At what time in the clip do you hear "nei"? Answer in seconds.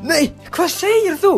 0.00-0.30